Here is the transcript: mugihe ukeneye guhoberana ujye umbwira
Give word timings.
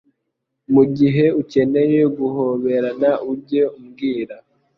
mugihe 0.73 1.25
ukeneye 1.41 2.01
guhoberana 2.17 3.09
ujye 3.31 3.63
umbwira 3.77 4.35